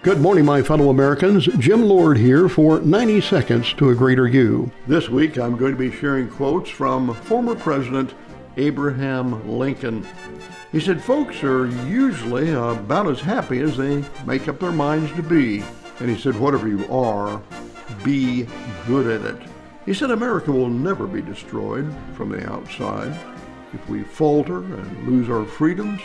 [0.00, 1.46] Good morning, my fellow Americans.
[1.58, 4.70] Jim Lord here for 90 Seconds to a Greater You.
[4.86, 8.14] This week I'm going to be sharing quotes from former President
[8.56, 10.06] Abraham Lincoln.
[10.70, 15.22] He said, Folks are usually about as happy as they make up their minds to
[15.22, 15.64] be.
[15.98, 17.42] And he said, Whatever you are,
[18.04, 18.46] be
[18.86, 19.48] good at it.
[19.84, 23.18] He said, America will never be destroyed from the outside.
[23.72, 26.00] If we falter and lose our freedoms,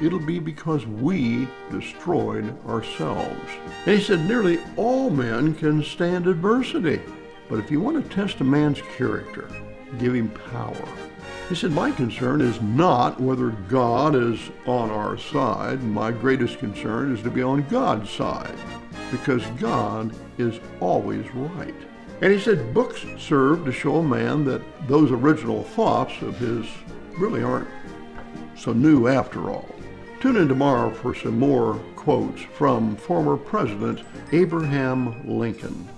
[0.00, 3.50] it'll be because we destroyed ourselves.
[3.86, 7.00] And he said, nearly all men can stand adversity.
[7.48, 9.48] But if you want to test a man's character,
[9.98, 10.88] give him power.
[11.48, 15.82] He said, My concern is not whether God is on our side.
[15.82, 18.54] My greatest concern is to be on God's side,
[19.10, 21.74] because God is always right.
[22.22, 26.66] And he said, Books serve to show a man that those original thoughts of his
[27.18, 27.68] really aren't
[28.56, 29.74] so new after all.
[30.20, 35.88] Tune in tomorrow for some more quotes from former President Abraham Lincoln.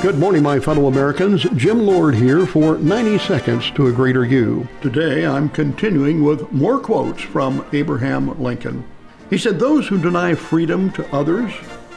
[0.00, 1.44] Good morning, my fellow Americans.
[1.54, 4.66] Jim Lord here for 90 Seconds to a Greater You.
[4.80, 8.84] Today I'm continuing with more quotes from Abraham Lincoln.
[9.30, 11.52] He said, Those who deny freedom to others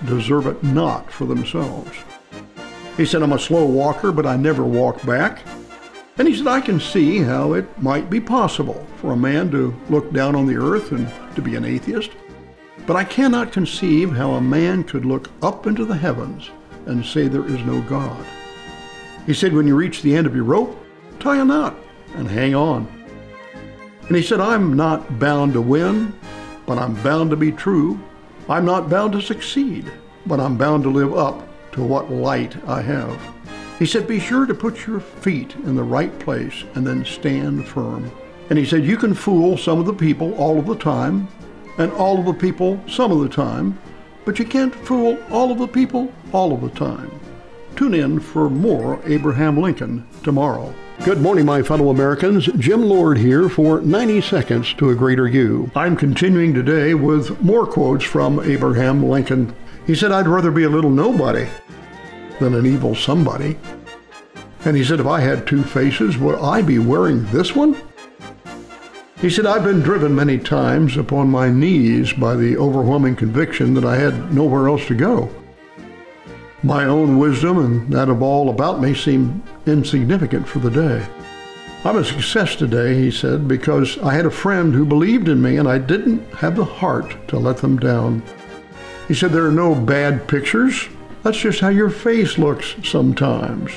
[0.05, 1.97] deserve it not for themselves.
[2.95, 5.39] He said, I'm a slow walker, but I never walk back.
[6.17, 9.75] And he said, I can see how it might be possible for a man to
[9.89, 12.11] look down on the earth and to be an atheist.
[12.87, 16.51] But I cannot conceive how a man could look up into the heavens
[16.85, 18.25] and say there is no God.
[19.25, 20.79] He said, when you reach the end of your rope,
[21.19, 21.75] tie a knot
[22.15, 22.87] and hang on.
[24.07, 26.17] And he said, I'm not bound to win,
[26.65, 27.99] but I'm bound to be true.
[28.47, 29.91] I'm not bound to succeed,
[30.27, 33.34] but I'm bound to live up to what light I have.
[33.77, 37.67] He said, Be sure to put your feet in the right place and then stand
[37.67, 38.09] firm.
[38.49, 41.27] And he said, You can fool some of the people all of the time,
[41.77, 43.77] and all of the people some of the time,
[44.23, 47.11] but you can't fool all of the people all of the time.
[47.75, 50.73] Tune in for more Abraham Lincoln tomorrow.
[51.03, 52.45] Good morning, my fellow Americans.
[52.57, 55.69] Jim Lord here for 90 Seconds to a Greater You.
[55.75, 59.53] I'm continuing today with more quotes from Abraham Lincoln.
[59.85, 61.49] He said, I'd rather be a little nobody
[62.39, 63.57] than an evil somebody.
[64.65, 67.75] And he said, If I had two faces, would I be wearing this one?
[69.17, 73.85] He said, I've been driven many times upon my knees by the overwhelming conviction that
[73.85, 75.29] I had nowhere else to go.
[76.63, 81.05] My own wisdom and that of all about me seemed insignificant for the day.
[81.85, 85.57] I'm a success today, he said, because I had a friend who believed in me
[85.57, 88.23] and I didn't have the heart to let them down.
[89.07, 90.87] He said, There are no bad pictures,
[91.25, 93.71] that's just how your face looks sometimes.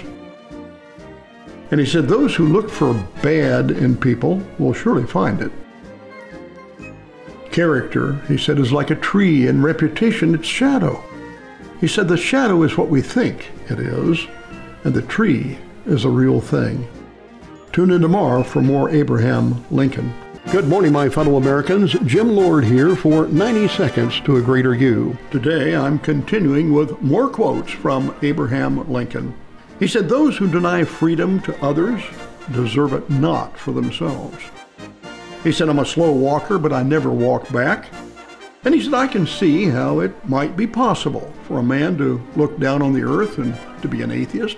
[1.71, 2.93] And he said, Those who look for
[3.23, 5.51] bad in people will surely find it.
[7.51, 11.03] Character, he said, is like a tree, and reputation its shadow.
[11.81, 14.27] He said, The shadow is what we think it is,
[14.85, 16.87] and the tree is a real thing.
[17.73, 20.13] Tune in tomorrow for more Abraham Lincoln.
[20.51, 21.93] Good morning, my fellow Americans.
[22.07, 25.19] Jim Lord here for 90 Seconds to a Greater You.
[25.31, 29.35] Today I'm continuing with more quotes from Abraham Lincoln.
[29.79, 32.03] He said, Those who deny freedom to others
[32.51, 34.43] deserve it not for themselves.
[35.45, 37.89] He said, I'm a slow walker, but I never walk back.
[38.65, 42.27] And he said, I can see how it might be possible for a man to
[42.37, 44.57] look down on the earth and to be an atheist.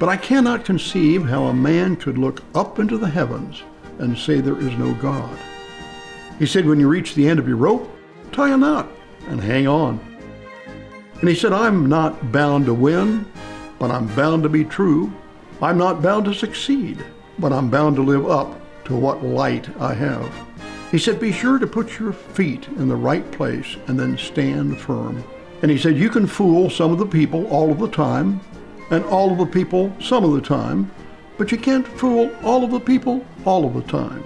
[0.00, 3.62] But I cannot conceive how a man could look up into the heavens
[3.98, 5.38] and say there is no God.
[6.38, 7.90] He said, when you reach the end of your rope,
[8.32, 8.88] tie a knot
[9.28, 10.00] and hang on.
[11.20, 13.24] And he said, I'm not bound to win,
[13.78, 15.12] but I'm bound to be true.
[15.62, 17.04] I'm not bound to succeed,
[17.38, 20.30] but I'm bound to live up to what light I have.
[20.90, 24.78] He said, Be sure to put your feet in the right place and then stand
[24.78, 25.24] firm.
[25.62, 28.40] And he said, You can fool some of the people all of the time,
[28.90, 30.90] and all of the people some of the time,
[31.36, 34.22] but you can't fool all of the people all of the time.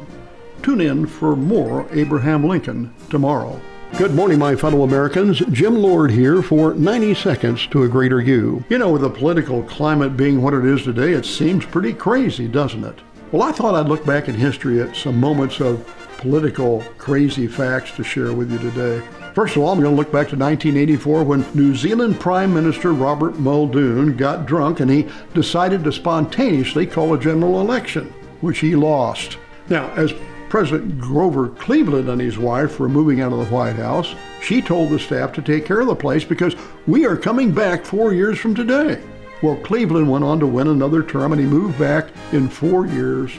[0.63, 3.61] Tune in for more Abraham Lincoln tomorrow.
[3.97, 5.39] Good morning, my fellow Americans.
[5.51, 8.63] Jim Lord here for 90 Seconds to a Greater You.
[8.69, 12.47] You know, with the political climate being what it is today, it seems pretty crazy,
[12.47, 12.99] doesn't it?
[13.33, 15.87] Well, I thought I'd look back in history at some moments of
[16.19, 19.03] political crazy facts to share with you today.
[19.35, 22.93] First of all, I'm going to look back to 1984 when New Zealand Prime Minister
[22.93, 28.75] Robert Muldoon got drunk and he decided to spontaneously call a general election, which he
[28.75, 29.39] lost.
[29.69, 30.13] Now, as
[30.49, 34.91] President Grover Cleveland and his wife were moving out of the White House, she told
[34.91, 36.57] the staff to take care of the place because
[36.87, 39.01] we are coming back four years from today.
[39.41, 43.31] Well, Cleveland went on to win another term and he moved back in four years,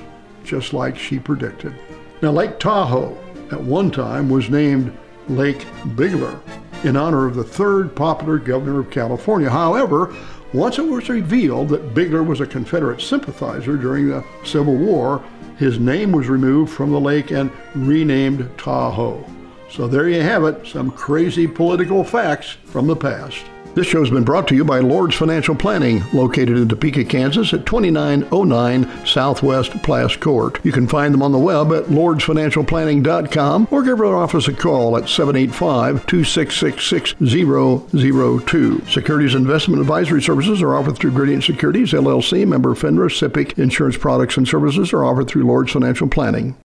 [0.46, 1.74] just like she predicted.
[2.22, 3.18] Now, Lake Tahoe
[3.52, 4.96] at one time was named
[5.30, 6.40] Lake Bigler.
[6.84, 9.50] in honor of the third popular governor of California.
[9.50, 10.16] However,
[10.54, 15.24] once it was revealed that Bigler was a Confederate sympathizer during the Civil War,
[15.58, 19.26] his name was removed from the lake and renamed Tahoe.
[19.70, 23.44] So there you have it, some crazy political facts from the past.
[23.80, 27.54] This show has been brought to you by Lord's Financial Planning, located in Topeka, Kansas
[27.54, 30.60] at 2909 Southwest Plass Court.
[30.66, 34.98] You can find them on the web at lordsfinancialplanning.com or give our office a call
[34.98, 38.82] at 785 266 6002.
[38.90, 43.58] Securities investment advisory services are offered through Gradient Securities, LLC, member FINRA, SIPC.
[43.58, 46.60] Insurance products and services are offered through Lord's Financial Planning.